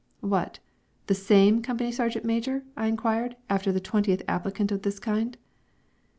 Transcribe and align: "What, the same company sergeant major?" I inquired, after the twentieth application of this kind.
"What, 0.21 0.57
the 1.05 1.13
same 1.13 1.61
company 1.61 1.91
sergeant 1.91 2.25
major?" 2.25 2.63
I 2.75 2.87
inquired, 2.87 3.35
after 3.51 3.71
the 3.71 3.79
twentieth 3.79 4.23
application 4.27 4.73
of 4.73 4.81
this 4.81 4.97
kind. 4.97 5.37